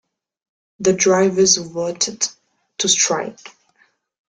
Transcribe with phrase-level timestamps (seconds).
[0.79, 2.23] The drivers voted
[2.79, 3.51] to strike.